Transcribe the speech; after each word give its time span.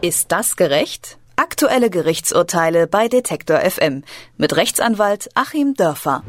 Ist 0.00 0.30
das 0.30 0.54
gerecht? 0.54 1.18
Aktuelle 1.34 1.90
Gerichtsurteile 1.90 2.86
bei 2.86 3.08
Detektor 3.08 3.58
FM 3.58 4.04
mit 4.36 4.54
Rechtsanwalt 4.54 5.28
Achim 5.34 5.74
Dörfer. 5.74 6.22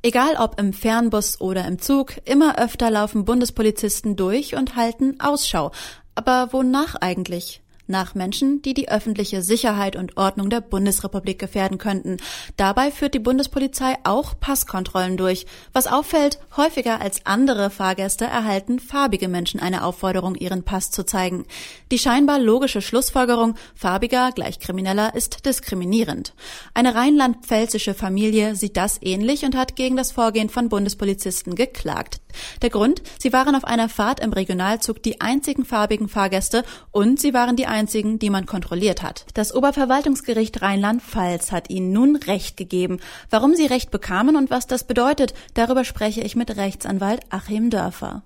Egal 0.00 0.36
ob 0.36 0.58
im 0.58 0.72
Fernbus 0.72 1.42
oder 1.42 1.66
im 1.66 1.78
Zug, 1.78 2.14
immer 2.24 2.58
öfter 2.58 2.90
laufen 2.90 3.26
Bundespolizisten 3.26 4.16
durch 4.16 4.56
und 4.56 4.76
halten 4.76 5.20
Ausschau. 5.20 5.72
Aber 6.14 6.54
wonach 6.54 6.94
eigentlich? 6.94 7.60
Nach 7.86 8.14
Menschen, 8.14 8.62
die 8.62 8.74
die 8.74 8.88
öffentliche 8.88 9.42
Sicherheit 9.42 9.96
und 9.96 10.16
Ordnung 10.16 10.50
der 10.50 10.60
Bundesrepublik 10.60 11.38
gefährden 11.38 11.78
könnten. 11.78 12.16
Dabei 12.56 12.90
führt 12.90 13.14
die 13.14 13.18
Bundespolizei 13.18 13.96
auch 14.04 14.38
Passkontrollen 14.38 15.16
durch. 15.16 15.46
Was 15.72 15.86
auffällt, 15.86 16.38
häufiger 16.56 17.00
als 17.00 17.26
andere 17.26 17.70
Fahrgäste 17.70 18.24
erhalten 18.24 18.78
farbige 18.78 19.28
Menschen 19.28 19.60
eine 19.60 19.84
Aufforderung, 19.84 20.34
ihren 20.34 20.64
Pass 20.64 20.90
zu 20.90 21.04
zeigen. 21.04 21.44
Die 21.90 21.98
scheinbar 21.98 22.38
logische 22.38 22.82
Schlussfolgerung, 22.82 23.54
farbiger 23.74 24.32
gleich 24.32 24.58
krimineller, 24.58 25.14
ist 25.14 25.46
diskriminierend. 25.46 26.34
Eine 26.74 26.94
rheinland-pfälzische 26.94 27.94
Familie 27.94 28.56
sieht 28.56 28.76
das 28.76 28.98
ähnlich 29.02 29.44
und 29.44 29.56
hat 29.56 29.76
gegen 29.76 29.96
das 29.96 30.12
Vorgehen 30.12 30.48
von 30.48 30.68
Bundespolizisten 30.68 31.54
geklagt. 31.54 32.20
Der 32.62 32.70
Grund, 32.70 33.02
sie 33.18 33.32
waren 33.32 33.54
auf 33.54 33.64
einer 33.64 33.88
Fahrt 33.88 34.20
im 34.20 34.32
Regionalzug 34.32 35.02
die 35.02 35.20
einzigen 35.20 35.64
farbigen 35.64 36.08
Fahrgäste 36.08 36.64
und 36.90 37.20
sie 37.20 37.34
waren 37.34 37.56
die 37.56 37.66
einzigen, 37.74 38.18
die 38.18 38.30
man 38.30 38.46
kontrolliert 38.46 39.02
hat. 39.02 39.26
Das 39.34 39.54
Oberverwaltungsgericht 39.54 40.62
Rheinland-Pfalz 40.62 41.52
hat 41.52 41.68
ihnen 41.68 41.92
nun 41.92 42.16
Recht 42.16 42.56
gegeben. 42.56 43.00
Warum 43.28 43.54
sie 43.54 43.66
Recht 43.66 43.90
bekamen 43.90 44.36
und 44.36 44.50
was 44.50 44.66
das 44.66 44.84
bedeutet, 44.84 45.34
darüber 45.52 45.84
spreche 45.84 46.22
ich 46.22 46.36
mit 46.36 46.56
Rechtsanwalt 46.56 47.20
Achim 47.30 47.68
Dörfer. 47.68 48.22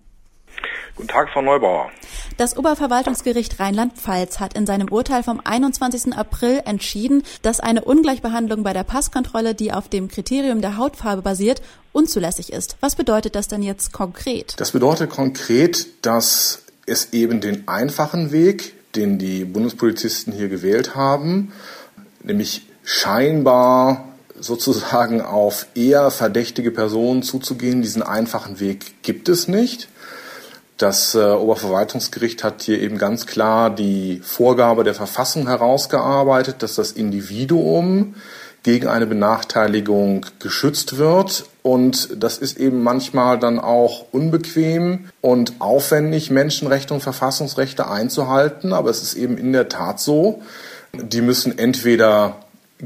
Guten 0.97 1.09
Tag, 1.09 1.31
Frau 1.33 1.43
Neubauer. 1.43 1.91
Das 2.39 2.57
Oberverwaltungsgericht 2.57 3.61
Rheinland-Pfalz 3.61 4.41
hat 4.41 4.55
in 4.55 4.67
seinem 4.67 4.89
Urteil 4.91 5.23
vom 5.23 5.41
21. 5.43 6.13
April 6.15 6.61
entschieden, 6.65 7.23
dass 7.43 7.61
eine 7.61 7.85
Ungleichbehandlung 7.85 8.65
bei 8.65 8.73
der 8.73 8.83
Passkontrolle, 8.83 9.55
die 9.55 9.73
auf 9.73 9.89
dem 9.89 10.09
Kriterium 10.09 10.61
der 10.61 10.77
Hautfarbe 10.77 11.23
basiert, 11.23 11.63
unzulässig 11.93 12.53
ist. 12.53 12.77
Was 12.81 12.97
bedeutet 12.97 13.37
das 13.37 13.47
denn 13.47 13.63
jetzt 13.63 13.93
konkret? 13.93 14.55
Das 14.59 14.73
bedeutet 14.73 15.11
konkret, 15.11 16.05
dass 16.05 16.65
es 16.87 17.13
eben 17.13 17.41
den 17.41 17.69
einfachen 17.69 18.33
Weg, 18.33 18.75
den 18.99 19.19
die 19.19 19.45
Bundespolizisten 19.45 20.33
hier 20.33 20.49
gewählt 20.49 20.95
haben, 20.95 21.53
nämlich 22.23 22.67
scheinbar 22.85 24.09
sozusagen 24.41 25.21
auf 25.21 25.67
eher 25.75 26.11
verdächtige 26.11 26.71
Personen 26.71 27.23
zuzugehen, 27.23 27.83
diesen 27.83 28.03
einfachen 28.03 28.61
Weg 28.61 29.03
gibt 29.03 29.29
es 29.29 29.49
nicht. 29.49 29.89
Das 30.77 31.15
äh, 31.15 31.19
Oberverwaltungsgericht 31.19 32.45
hat 32.45 32.63
hier 32.63 32.81
eben 32.81 32.99
ganz 32.99 33.27
klar 33.27 33.69
die 33.69 34.21
Vorgabe 34.23 34.85
der 34.85 34.95
Verfassung 34.95 35.49
herausgearbeitet, 35.49 36.63
dass 36.63 36.77
das 36.77 36.93
Individuum 36.93 38.15
gegen 38.63 38.89
eine 38.89 39.07
Benachteiligung 39.07 40.27
geschützt 40.39 40.99
wird. 40.99 41.45
Und 41.63 42.23
das 42.23 42.39
ist 42.39 42.59
eben 42.59 42.83
manchmal 42.83 43.39
dann 43.39 43.59
auch 43.59 44.07
unbequem 44.13 45.11
und 45.21 45.55
aufwendig, 45.61 46.31
Menschenrechte 46.31 46.95
und 46.95 47.01
Verfassungsrechte 47.01 47.89
einzuhalten. 47.89 48.73
Aber 48.73 48.91
es 48.91 49.03
ist 49.03 49.15
eben 49.15 49.39
in 49.39 49.53
der 49.53 49.69
Tat 49.69 50.01
so, 50.01 50.43
die 50.93 51.21
müssen 51.21 51.59
entweder 51.59 52.37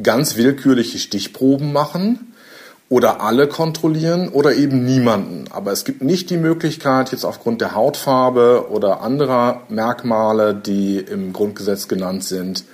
ganz 0.02 0.36
willkürliche 0.36 0.98
Stichproben 0.98 1.72
machen, 1.72 2.32
oder 2.92 3.22
alle 3.22 3.48
kontrollieren 3.48 4.28
oder 4.28 4.54
eben 4.54 4.84
niemanden. 4.84 5.46
Aber 5.50 5.72
es 5.72 5.86
gibt 5.86 6.02
nicht 6.02 6.28
die 6.28 6.36
Möglichkeit, 6.36 7.10
jetzt 7.10 7.24
aufgrund 7.24 7.62
der 7.62 7.74
Hautfarbe 7.74 8.66
oder 8.68 9.00
anderer 9.00 9.62
Merkmale, 9.70 10.54
die 10.54 10.98
im 10.98 11.32
Grundgesetz 11.32 11.88
genannt 11.88 12.22
sind, 12.22 12.64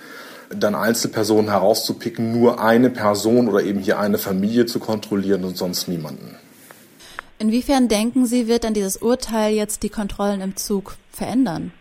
dann 0.51 0.75
Einzelpersonen 0.75 1.51
herauszupicken, 1.51 2.33
nur 2.33 2.61
eine 2.61 2.91
Person 2.91 3.49
oder 3.49 3.63
eben 3.63 3.81
hier 3.81 3.99
eine 3.99 4.19
Familie 4.19 4.67
zu 4.67 4.79
kontrollieren 4.79 5.45
und 5.45 5.57
sonst 5.57 5.89
niemanden. 5.89 6.36
Inwiefern 7.39 7.89
denken 7.89 8.27
Sie, 8.27 8.48
wird 8.48 8.64
dann 8.64 8.75
dieses 8.75 8.97
Urteil 8.97 9.55
jetzt 9.55 9.83
die 9.83 9.91
Kontrollen 9.91 10.41
im 10.41 10.57
Zug 10.57 10.97
verändern? 11.13 11.73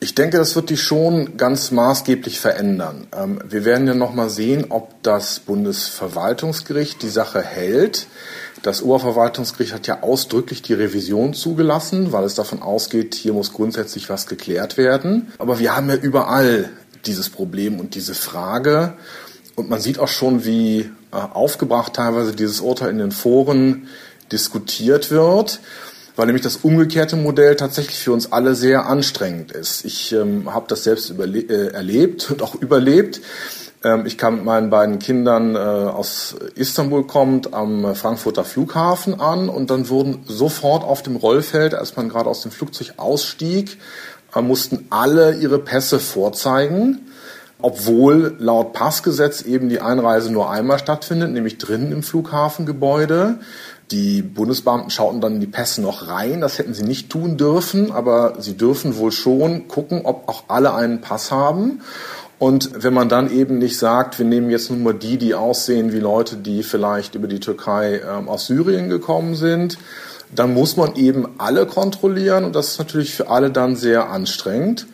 Ich 0.00 0.14
denke, 0.14 0.36
das 0.36 0.54
wird 0.54 0.68
die 0.68 0.76
schon 0.76 1.38
ganz 1.38 1.70
maßgeblich 1.70 2.38
verändern. 2.38 3.06
Ähm, 3.16 3.38
wir 3.48 3.64
werden 3.64 3.86
ja 3.86 3.94
noch 3.94 4.12
mal 4.12 4.28
sehen, 4.28 4.66
ob 4.68 5.02
das 5.02 5.40
Bundesverwaltungsgericht 5.40 7.00
die 7.00 7.08
Sache 7.08 7.40
hält. 7.40 8.06
Das 8.62 8.82
Oberverwaltungsgericht 8.82 9.72
hat 9.72 9.86
ja 9.86 10.02
ausdrücklich 10.02 10.62
die 10.62 10.74
Revision 10.74 11.32
zugelassen, 11.32 12.12
weil 12.12 12.24
es 12.24 12.34
davon 12.34 12.60
ausgeht, 12.60 13.14
hier 13.14 13.32
muss 13.32 13.52
grundsätzlich 13.52 14.10
was 14.10 14.26
geklärt 14.26 14.76
werden. 14.76 15.32
Aber 15.38 15.58
wir 15.58 15.76
haben 15.76 15.88
ja 15.88 15.96
überall 15.96 16.70
dieses 17.06 17.30
Problem 17.30 17.80
und 17.80 17.94
diese 17.94 18.14
Frage. 18.14 18.94
Und 19.56 19.70
man 19.70 19.80
sieht 19.80 19.98
auch 19.98 20.08
schon, 20.08 20.44
wie 20.44 20.80
äh, 21.12 21.16
aufgebracht 21.16 21.94
teilweise 21.94 22.34
dieses 22.34 22.60
Urteil 22.60 22.90
in 22.90 22.98
den 22.98 23.12
Foren 23.12 23.88
diskutiert 24.32 25.10
wird 25.10 25.60
weil 26.16 26.26
nämlich 26.26 26.42
das 26.42 26.58
umgekehrte 26.58 27.16
Modell 27.16 27.56
tatsächlich 27.56 27.98
für 27.98 28.12
uns 28.12 28.32
alle 28.32 28.54
sehr 28.54 28.86
anstrengend 28.86 29.52
ist. 29.52 29.84
Ich 29.84 30.12
ähm, 30.12 30.52
habe 30.52 30.66
das 30.68 30.84
selbst 30.84 31.10
äh, 31.18 31.66
erlebt 31.68 32.30
und 32.30 32.42
auch 32.42 32.54
überlebt. 32.54 33.20
Ähm, 33.82 34.06
ich 34.06 34.16
kam 34.16 34.36
mit 34.36 34.44
meinen 34.44 34.70
beiden 34.70 34.98
Kindern 34.98 35.56
äh, 35.56 35.58
aus 35.58 36.36
Istanbul 36.54 37.06
kommt 37.06 37.52
am 37.52 37.96
Frankfurter 37.96 38.44
Flughafen 38.44 39.20
an 39.20 39.48
und 39.48 39.70
dann 39.70 39.88
wurden 39.88 40.24
sofort 40.26 40.84
auf 40.84 41.02
dem 41.02 41.16
Rollfeld, 41.16 41.74
als 41.74 41.96
man 41.96 42.08
gerade 42.08 42.30
aus 42.30 42.42
dem 42.42 42.52
Flugzeug 42.52 42.94
ausstieg, 42.96 43.78
mussten 44.42 44.86
alle 44.90 45.36
ihre 45.36 45.58
Pässe 45.58 46.00
vorzeigen 46.00 47.00
obwohl 47.64 48.36
laut 48.40 48.74
Passgesetz 48.74 49.40
eben 49.40 49.70
die 49.70 49.80
Einreise 49.80 50.30
nur 50.30 50.50
einmal 50.50 50.78
stattfindet, 50.78 51.32
nämlich 51.32 51.56
drinnen 51.56 51.92
im 51.92 52.02
Flughafengebäude. 52.02 53.38
Die 53.90 54.20
Bundesbeamten 54.20 54.90
schauten 54.90 55.22
dann 55.22 55.36
in 55.36 55.40
die 55.40 55.46
Pässe 55.46 55.80
noch 55.80 56.08
rein. 56.08 56.42
Das 56.42 56.58
hätten 56.58 56.74
sie 56.74 56.82
nicht 56.84 57.08
tun 57.08 57.38
dürfen, 57.38 57.90
aber 57.90 58.34
sie 58.38 58.58
dürfen 58.58 58.98
wohl 58.98 59.12
schon 59.12 59.66
gucken, 59.66 60.02
ob 60.04 60.28
auch 60.28 60.44
alle 60.48 60.74
einen 60.74 61.00
Pass 61.00 61.30
haben. 61.30 61.80
Und 62.38 62.82
wenn 62.82 62.92
man 62.92 63.08
dann 63.08 63.30
eben 63.30 63.56
nicht 63.56 63.78
sagt, 63.78 64.18
wir 64.18 64.26
nehmen 64.26 64.50
jetzt 64.50 64.70
nur 64.70 64.80
mal 64.80 64.92
die, 64.92 65.16
die 65.16 65.34
aussehen 65.34 65.90
wie 65.94 66.00
Leute, 66.00 66.36
die 66.36 66.62
vielleicht 66.62 67.14
über 67.14 67.28
die 67.28 67.40
Türkei 67.40 68.02
ähm, 68.06 68.28
aus 68.28 68.46
Syrien 68.46 68.90
gekommen 68.90 69.36
sind, 69.36 69.78
dann 70.34 70.54
muss 70.54 70.76
man 70.76 70.96
eben 70.96 71.26
alle 71.38 71.66
kontrollieren 71.66 72.44
und 72.44 72.54
das 72.54 72.72
ist 72.72 72.78
natürlich 72.78 73.14
für 73.14 73.28
alle 73.28 73.50
dann 73.50 73.76
sehr 73.76 74.10
anstrengend. 74.10 74.86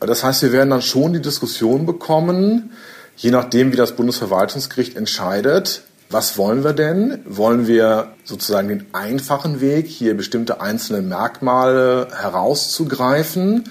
Das 0.00 0.24
heißt, 0.24 0.42
wir 0.42 0.52
werden 0.52 0.70
dann 0.70 0.82
schon 0.82 1.12
die 1.12 1.22
Diskussion 1.22 1.86
bekommen, 1.86 2.72
je 3.16 3.30
nachdem, 3.30 3.72
wie 3.72 3.76
das 3.76 3.92
Bundesverwaltungsgericht 3.92 4.96
entscheidet, 4.96 5.82
was 6.10 6.36
wollen 6.36 6.62
wir 6.62 6.74
denn? 6.74 7.20
Wollen 7.24 7.66
wir 7.66 8.12
sozusagen 8.24 8.68
den 8.68 8.86
einfachen 8.92 9.62
Weg, 9.62 9.86
hier 9.86 10.14
bestimmte 10.14 10.60
einzelne 10.60 11.00
Merkmale 11.00 12.08
herauszugreifen? 12.14 13.64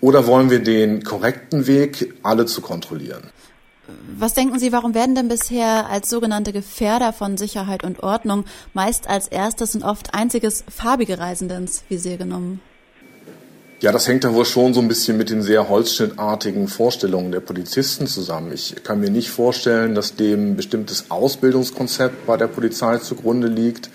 Oder 0.00 0.26
wollen 0.26 0.50
wir 0.50 0.62
den 0.62 1.02
korrekten 1.02 1.66
Weg, 1.66 2.14
alle 2.22 2.46
zu 2.46 2.60
kontrollieren? 2.60 3.24
Was 4.16 4.34
denken 4.34 4.58
Sie, 4.58 4.72
warum 4.72 4.94
werden 4.94 5.14
denn 5.14 5.28
bisher 5.28 5.88
als 5.90 6.08
sogenannte 6.08 6.52
Gefährder 6.52 7.12
von 7.12 7.36
Sicherheit 7.36 7.84
und 7.84 8.02
Ordnung 8.02 8.44
meist 8.72 9.08
als 9.08 9.28
erstes 9.28 9.74
und 9.74 9.82
oft 9.82 10.14
einziges 10.14 10.64
farbige 10.68 11.18
Reisende 11.18 11.56
ins 11.56 11.84
Visier 11.88 12.16
genommen? 12.16 12.60
Ja, 13.84 13.92
das 13.92 14.08
hängt 14.08 14.24
wohl 14.24 14.46
schon 14.46 14.72
so 14.72 14.80
ein 14.80 14.88
bisschen 14.88 15.18
mit 15.18 15.28
den 15.28 15.42
sehr 15.42 15.68
holzschnittartigen 15.68 16.68
Vorstellungen 16.68 17.32
der 17.32 17.40
Polizisten 17.40 18.06
zusammen. 18.06 18.50
Ich 18.50 18.76
kann 18.82 18.98
mir 18.98 19.10
nicht 19.10 19.28
vorstellen, 19.28 19.94
dass 19.94 20.16
dem 20.16 20.56
bestimmtes 20.56 21.10
Ausbildungskonzept 21.10 22.24
bei 22.24 22.38
der 22.38 22.46
Polizei 22.46 22.96
zugrunde 22.96 23.46
liegt 23.46 23.90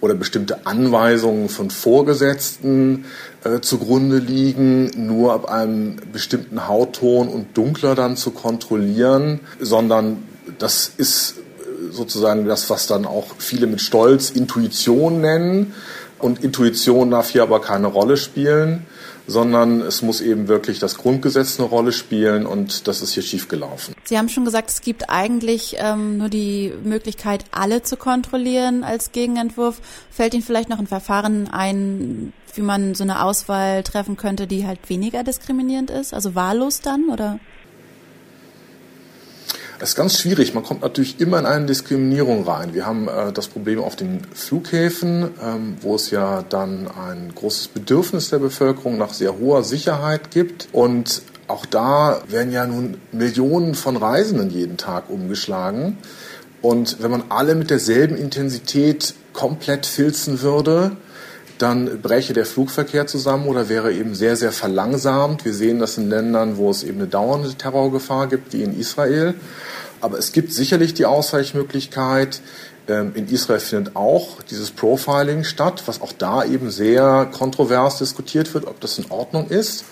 oder 0.00 0.14
bestimmte 0.14 0.64
Anweisungen 0.64 1.48
von 1.48 1.70
Vorgesetzten 1.70 3.06
äh, 3.42 3.58
zugrunde 3.58 4.18
liegen, 4.18 5.08
nur 5.08 5.32
ab 5.32 5.46
einem 5.46 5.96
bestimmten 6.12 6.68
Hautton 6.68 7.26
und 7.26 7.56
dunkler 7.56 7.96
dann 7.96 8.16
zu 8.16 8.30
kontrollieren, 8.30 9.40
sondern 9.58 10.22
das 10.60 10.92
ist 10.96 11.34
äh, 11.38 11.90
sozusagen 11.90 12.46
das, 12.46 12.70
was 12.70 12.86
dann 12.86 13.06
auch 13.06 13.26
viele 13.38 13.66
mit 13.66 13.80
Stolz 13.80 14.30
Intuition 14.30 15.20
nennen. 15.20 15.74
Und 16.20 16.44
Intuition 16.44 17.10
darf 17.10 17.30
hier 17.30 17.42
aber 17.42 17.60
keine 17.60 17.88
Rolle 17.88 18.16
spielen 18.16 18.86
sondern 19.26 19.80
es 19.80 20.02
muss 20.02 20.20
eben 20.20 20.48
wirklich 20.48 20.78
das 20.78 20.96
Grundgesetz 20.96 21.58
eine 21.58 21.68
Rolle 21.68 21.92
spielen 21.92 22.46
und 22.46 22.88
das 22.88 23.02
ist 23.02 23.12
hier 23.12 23.22
schiefgelaufen. 23.22 23.94
Sie 24.04 24.18
haben 24.18 24.28
schon 24.28 24.44
gesagt, 24.44 24.70
es 24.70 24.80
gibt 24.80 25.10
eigentlich 25.10 25.76
ähm, 25.78 26.18
nur 26.18 26.28
die 26.28 26.72
Möglichkeit, 26.82 27.44
alle 27.50 27.82
zu 27.82 27.96
kontrollieren 27.96 28.84
als 28.84 29.12
Gegenentwurf. 29.12 29.80
Fällt 30.10 30.34
Ihnen 30.34 30.42
vielleicht 30.42 30.68
noch 30.68 30.78
ein 30.78 30.86
Verfahren 30.86 31.48
ein, 31.48 32.32
wie 32.54 32.62
man 32.62 32.94
so 32.94 33.04
eine 33.04 33.24
Auswahl 33.24 33.82
treffen 33.82 34.16
könnte, 34.16 34.46
die 34.46 34.66
halt 34.66 34.88
weniger 34.88 35.22
diskriminierend 35.22 35.90
ist, 35.90 36.14
also 36.14 36.34
wahllos 36.34 36.80
dann 36.80 37.08
oder? 37.10 37.38
Das 39.82 39.88
ist 39.88 39.96
ganz 39.96 40.16
schwierig. 40.16 40.54
Man 40.54 40.62
kommt 40.62 40.82
natürlich 40.82 41.18
immer 41.18 41.40
in 41.40 41.44
eine 41.44 41.66
Diskriminierung 41.66 42.44
rein. 42.44 42.72
Wir 42.72 42.86
haben 42.86 43.08
äh, 43.08 43.32
das 43.32 43.48
Problem 43.48 43.80
auf 43.80 43.96
den 43.96 44.20
Flughäfen, 44.32 45.30
ähm, 45.42 45.76
wo 45.80 45.96
es 45.96 46.12
ja 46.12 46.44
dann 46.48 46.86
ein 46.86 47.32
großes 47.34 47.66
Bedürfnis 47.66 48.30
der 48.30 48.38
Bevölkerung 48.38 48.96
nach 48.96 49.12
sehr 49.12 49.40
hoher 49.40 49.64
Sicherheit 49.64 50.30
gibt. 50.30 50.68
Und 50.70 51.22
auch 51.48 51.66
da 51.66 52.22
werden 52.28 52.52
ja 52.52 52.64
nun 52.64 52.98
Millionen 53.10 53.74
von 53.74 53.96
Reisenden 53.96 54.50
jeden 54.50 54.76
Tag 54.76 55.10
umgeschlagen. 55.10 55.98
Und 56.60 57.02
wenn 57.02 57.10
man 57.10 57.24
alle 57.30 57.56
mit 57.56 57.70
derselben 57.70 58.16
Intensität 58.16 59.14
komplett 59.32 59.84
filzen 59.84 60.42
würde, 60.42 60.92
dann 61.58 62.02
bräche 62.02 62.32
der 62.32 62.46
Flugverkehr 62.46 63.08
zusammen 63.08 63.46
oder 63.46 63.68
wäre 63.68 63.92
eben 63.92 64.14
sehr, 64.14 64.36
sehr 64.36 64.52
verlangsamt. 64.52 65.44
Wir 65.44 65.54
sehen 65.54 65.78
das 65.78 65.98
in 65.98 66.08
Ländern, 66.08 66.56
wo 66.56 66.70
es 66.70 66.82
eben 66.82 66.98
eine 66.98 67.08
dauernde 67.08 67.54
Terrorgefahr 67.54 68.28
gibt, 68.28 68.52
wie 68.52 68.62
in 68.62 68.78
Israel. 68.78 69.34
Aber 70.02 70.18
es 70.18 70.32
gibt 70.32 70.52
sicherlich 70.52 70.94
die 70.94 71.06
Ausweichmöglichkeit. 71.06 72.40
Ähm, 72.88 73.12
in 73.14 73.28
Israel 73.28 73.60
findet 73.60 73.94
auch 73.94 74.42
dieses 74.42 74.72
Profiling 74.72 75.44
statt, 75.44 75.84
was 75.86 76.02
auch 76.02 76.12
da 76.12 76.44
eben 76.44 76.70
sehr 76.72 77.30
kontrovers 77.32 77.98
diskutiert 77.98 78.52
wird, 78.52 78.66
ob 78.66 78.80
das 78.80 78.98
in 78.98 79.10
Ordnung 79.10 79.48
ist. 79.48 79.84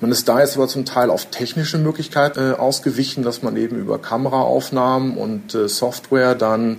Man 0.00 0.10
ist 0.10 0.28
da 0.28 0.40
jetzt 0.40 0.56
aber 0.56 0.68
zum 0.68 0.86
Teil 0.86 1.10
auf 1.10 1.26
technische 1.26 1.76
Möglichkeiten 1.76 2.52
äh, 2.52 2.54
ausgewichen, 2.54 3.24
dass 3.24 3.42
man 3.42 3.56
eben 3.56 3.76
über 3.76 3.98
Kameraaufnahmen 3.98 5.18
und 5.18 5.54
äh, 5.54 5.68
Software 5.68 6.34
dann 6.34 6.78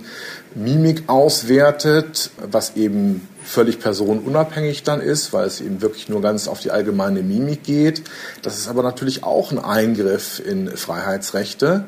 Mimik 0.56 1.04
auswertet, 1.06 2.30
was 2.50 2.74
eben 2.74 3.28
völlig 3.44 3.78
personenunabhängig 3.78 4.82
dann 4.82 5.00
ist, 5.00 5.32
weil 5.32 5.46
es 5.46 5.60
eben 5.60 5.80
wirklich 5.80 6.08
nur 6.08 6.22
ganz 6.22 6.48
auf 6.48 6.58
die 6.58 6.72
allgemeine 6.72 7.22
Mimik 7.22 7.62
geht. 7.62 8.02
Das 8.42 8.58
ist 8.58 8.66
aber 8.66 8.82
natürlich 8.82 9.22
auch 9.22 9.52
ein 9.52 9.60
Eingriff 9.60 10.42
in 10.44 10.68
Freiheitsrechte. 10.68 11.84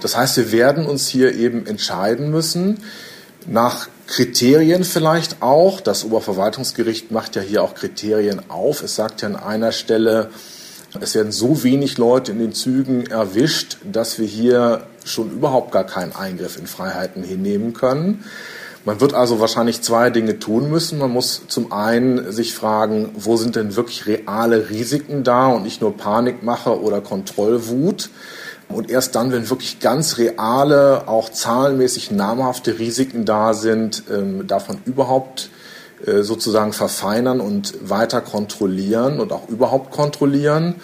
Das 0.00 0.16
heißt, 0.16 0.36
wir 0.36 0.52
werden 0.52 0.86
uns 0.86 1.08
hier 1.08 1.34
eben 1.34 1.66
entscheiden 1.66 2.30
müssen, 2.30 2.78
nach 3.46 3.88
Kriterien 4.06 4.84
vielleicht 4.84 5.42
auch. 5.42 5.80
Das 5.80 6.04
Oberverwaltungsgericht 6.04 7.10
macht 7.10 7.36
ja 7.36 7.42
hier 7.42 7.62
auch 7.62 7.74
Kriterien 7.74 8.50
auf. 8.50 8.82
Es 8.82 8.96
sagt 8.96 9.22
ja 9.22 9.28
an 9.28 9.36
einer 9.36 9.72
Stelle, 9.72 10.30
es 11.00 11.14
werden 11.14 11.32
so 11.32 11.62
wenig 11.62 11.98
Leute 11.98 12.32
in 12.32 12.38
den 12.38 12.52
Zügen 12.52 13.06
erwischt, 13.06 13.78
dass 13.84 14.18
wir 14.18 14.26
hier 14.26 14.86
schon 15.04 15.30
überhaupt 15.30 15.72
gar 15.72 15.84
keinen 15.84 16.14
Eingriff 16.14 16.58
in 16.58 16.66
Freiheiten 16.66 17.22
hinnehmen 17.22 17.72
können. 17.72 18.24
Man 18.84 19.00
wird 19.00 19.12
also 19.12 19.40
wahrscheinlich 19.40 19.82
zwei 19.82 20.10
Dinge 20.10 20.38
tun 20.38 20.70
müssen. 20.70 20.98
Man 20.98 21.10
muss 21.10 21.42
zum 21.48 21.70
einen 21.70 22.32
sich 22.32 22.54
fragen, 22.54 23.10
wo 23.14 23.36
sind 23.36 23.54
denn 23.54 23.76
wirklich 23.76 24.06
reale 24.06 24.70
Risiken 24.70 25.22
da 25.22 25.48
und 25.48 25.62
nicht 25.62 25.82
nur 25.82 25.96
Panikmache 25.96 26.80
oder 26.80 27.00
Kontrollwut. 27.02 28.08
Und 28.72 28.90
erst 28.90 29.14
dann, 29.14 29.32
wenn 29.32 29.50
wirklich 29.50 29.80
ganz 29.80 30.18
reale, 30.18 31.08
auch 31.08 31.28
zahlenmäßig 31.28 32.10
namhafte 32.10 32.78
Risiken 32.78 33.24
da 33.24 33.52
sind, 33.54 34.04
ähm, 34.10 34.46
man 34.68 34.80
überhaupt 34.84 35.50
äh, 36.06 36.22
sozusagen 36.22 36.72
verfeinern 36.72 37.40
und 37.40 37.74
weiter 37.82 38.20
kontrollieren 38.20 39.20
und 39.20 39.32
auch 39.32 39.48
überhaupt 39.48 39.90
kontrollieren. 39.90 40.76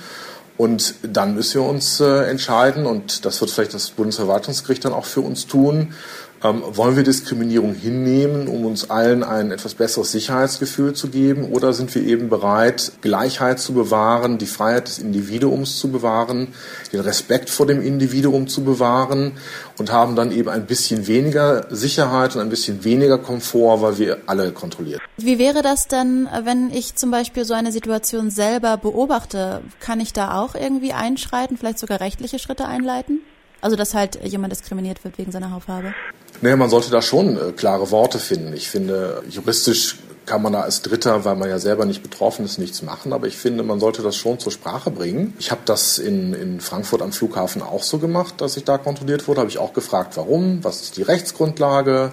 Und 0.56 0.94
dann 1.02 1.34
müssen 1.34 1.60
wir 1.60 1.68
uns 1.68 2.00
äh, 2.00 2.28
entscheiden, 2.30 2.86
und 2.86 3.24
das 3.24 3.40
wird 3.40 3.50
vielleicht 3.50 3.74
das 3.74 3.90
Bundesverwaltungsgericht 3.90 4.84
dann 4.84 4.92
auch 4.92 5.04
für 5.04 5.20
uns 5.20 5.46
tun, 5.46 5.94
ähm, 6.42 6.62
wollen 6.66 6.96
wir 6.96 7.02
Diskriminierung 7.02 7.74
hinnehmen, 7.74 8.48
um 8.48 8.64
uns 8.66 8.90
allen 8.90 9.22
ein 9.22 9.50
etwas 9.50 9.74
besseres 9.74 10.12
Sicherheitsgefühl 10.12 10.92
zu 10.92 11.08
geben? 11.08 11.44
Oder 11.52 11.72
sind 11.72 11.94
wir 11.94 12.02
eben 12.02 12.28
bereit, 12.28 12.92
Gleichheit 13.00 13.58
zu 13.58 13.72
bewahren, 13.72 14.38
die 14.38 14.46
Freiheit 14.46 14.88
des 14.88 14.98
Individuums 14.98 15.78
zu 15.78 15.90
bewahren, 15.90 16.48
den 16.92 17.00
Respekt 17.00 17.50
vor 17.50 17.66
dem 17.66 17.82
Individuum 17.82 18.48
zu 18.48 18.64
bewahren 18.64 19.32
und 19.78 19.92
haben 19.92 20.16
dann 20.16 20.32
eben 20.32 20.48
ein 20.48 20.66
bisschen 20.66 21.06
weniger 21.06 21.66
Sicherheit 21.70 22.34
und 22.34 22.42
ein 22.42 22.50
bisschen 22.50 22.84
weniger 22.84 23.18
Komfort, 23.18 23.80
weil 23.80 23.98
wir 23.98 24.18
alle 24.26 24.52
kontrollieren. 24.52 25.00
Wie 25.16 25.38
wäre 25.38 25.62
das 25.62 25.88
denn, 25.88 26.28
wenn 26.44 26.70
ich 26.70 26.96
zum 26.96 27.10
Beispiel 27.10 27.44
so 27.44 27.54
eine 27.54 27.72
Situation 27.72 28.30
selber 28.30 28.76
beobachte? 28.76 29.62
Kann 29.80 30.00
ich 30.00 30.12
da 30.12 30.38
auch 30.38 30.54
irgendwie 30.54 30.92
einschreiten, 30.92 31.56
vielleicht 31.56 31.78
sogar 31.78 32.00
rechtliche 32.00 32.38
Schritte 32.38 32.66
einleiten? 32.66 33.20
Also, 33.60 33.76
dass 33.76 33.94
halt 33.94 34.22
jemand 34.22 34.52
diskriminiert 34.52 35.02
wird 35.02 35.18
wegen 35.18 35.32
seiner 35.32 35.50
Hautfarbe? 35.50 35.94
Naja, 36.40 36.56
man 36.56 36.70
sollte 36.70 36.90
da 36.90 37.02
schon 37.02 37.36
äh, 37.36 37.52
klare 37.52 37.90
Worte 37.90 38.18
finden. 38.18 38.52
Ich 38.52 38.68
finde, 38.68 39.22
juristisch 39.28 39.96
kann 40.26 40.42
man 40.42 40.52
da 40.52 40.62
als 40.62 40.82
Dritter, 40.82 41.24
weil 41.24 41.36
man 41.36 41.48
ja 41.48 41.58
selber 41.58 41.84
nicht 41.86 42.02
betroffen 42.02 42.44
ist, 42.44 42.58
nichts 42.58 42.82
machen. 42.82 43.12
Aber 43.12 43.26
ich 43.26 43.36
finde, 43.36 43.62
man 43.62 43.80
sollte 43.80 44.02
das 44.02 44.16
schon 44.16 44.38
zur 44.38 44.52
Sprache 44.52 44.90
bringen. 44.90 45.34
Ich 45.38 45.50
habe 45.50 45.60
das 45.64 45.98
in, 45.98 46.34
in 46.34 46.60
Frankfurt 46.60 47.00
am 47.00 47.12
Flughafen 47.12 47.62
auch 47.62 47.82
so 47.82 47.98
gemacht, 47.98 48.34
dass 48.38 48.56
ich 48.56 48.64
da 48.64 48.76
kontrolliert 48.76 49.28
wurde. 49.28 49.40
Habe 49.40 49.50
ich 49.50 49.58
auch 49.58 49.72
gefragt, 49.72 50.16
warum, 50.16 50.62
was 50.64 50.82
ist 50.82 50.96
die 50.96 51.02
Rechtsgrundlage, 51.02 52.12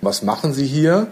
was 0.00 0.22
machen 0.22 0.54
Sie 0.54 0.66
hier? 0.66 1.08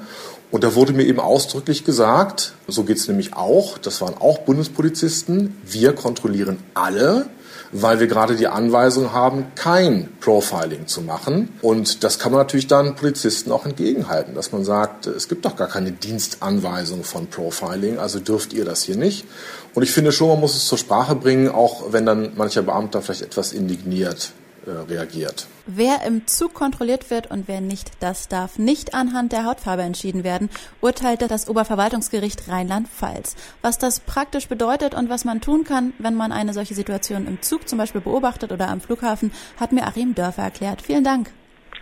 Und 0.51 0.65
da 0.65 0.75
wurde 0.75 0.95
mir 0.95 1.05
eben 1.05 1.21
ausdrücklich 1.21 1.85
gesagt, 1.85 2.55
so 2.67 2.85
geht 2.85 2.97
es 2.97 3.07
nämlich 3.07 3.35
auch, 3.35 3.77
das 3.77 4.01
waren 4.01 4.15
auch 4.19 4.39
Bundespolizisten, 4.39 5.57
wir 5.65 5.93
kontrollieren 5.93 6.59
alle, 6.73 7.29
weil 7.71 8.01
wir 8.01 8.07
gerade 8.07 8.35
die 8.35 8.47
Anweisung 8.47 9.13
haben, 9.13 9.49
kein 9.55 10.09
Profiling 10.21 10.87
zu 10.87 11.03
machen. 11.03 11.51
Und 11.61 12.03
das 12.03 12.19
kann 12.19 12.33
man 12.33 12.41
natürlich 12.41 12.67
dann 12.67 12.95
Polizisten 12.95 13.53
auch 13.53 13.67
entgegenhalten, 13.67 14.35
dass 14.35 14.53
man 14.53 14.65
sagt, 14.65 15.07
es 15.07 15.29
gibt 15.29 15.45
doch 15.45 15.55
gar 15.55 15.69
keine 15.69 15.93
Dienstanweisung 15.93 17.05
von 17.05 17.27
Profiling, 17.27 17.99
also 17.99 18.19
dürft 18.19 18.55
ihr 18.55 18.65
das 18.65 18.85
hier 18.85 18.97
nicht. 18.97 19.27
Und 19.75 19.83
ich 19.83 19.91
finde 19.91 20.13
schon, 20.13 20.29
man 20.29 20.41
muss 20.41 20.57
es 20.57 20.67
zur 20.67 20.79
Sprache 20.79 21.15
bringen, 21.15 21.49
auch 21.51 21.93
wenn 21.93 22.07
dann 22.07 22.33
mancher 22.37 22.63
Beamter 22.63 23.03
vielleicht 23.03 23.23
etwas 23.23 23.53
indigniert 23.53 24.33
reagiert. 24.67 25.47
Wer 25.67 26.03
im 26.07 26.27
Zug 26.27 26.55
kontrolliert 26.55 27.11
wird 27.11 27.31
und 27.31 27.49
wer 27.49 27.61
nicht, 27.61 27.91
das 28.01 28.29
darf 28.29 28.59
nicht 28.59 28.95
anhand 28.95 29.33
der 29.33 29.45
Hautfarbe 29.45 29.83
entschieden 29.83 30.25
werden, 30.25 30.51
urteilte 30.81 31.29
das 31.29 31.49
Oberverwaltungsgericht 31.49 32.49
Rheinland-Pfalz. 32.49 33.37
Was 33.63 33.79
das 33.79 34.01
praktisch 34.01 34.49
bedeutet 34.49 34.95
und 34.95 35.09
was 35.09 35.25
man 35.25 35.41
tun 35.41 35.65
kann, 35.65 35.93
wenn 35.99 36.15
man 36.15 36.33
eine 36.33 36.55
solche 36.55 36.75
Situation 36.75 37.27
im 37.27 37.43
Zug 37.43 37.69
zum 37.69 37.79
Beispiel 37.79 38.01
beobachtet 38.01 38.53
oder 38.53 38.69
am 38.69 38.81
Flughafen, 38.81 39.33
hat 39.59 39.73
mir 39.73 39.87
Achim 39.87 40.15
Dörfer 40.15 40.43
erklärt. 40.43 40.83
Vielen 40.83 41.05
Dank. 41.05 41.31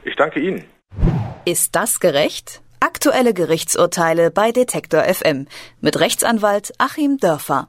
Ich 0.04 0.16
danke 0.16 0.40
Ihnen. 0.40 0.64
Ist 1.44 1.76
das 1.76 2.00
gerecht? 2.00 2.62
Aktuelle 2.80 3.34
Gerichtsurteile 3.34 4.30
bei 4.30 4.52
Detektor 4.52 5.02
FM 5.02 5.46
mit 5.80 5.98
Rechtsanwalt 5.98 6.72
Achim 6.78 7.18
Dörfer. 7.18 7.68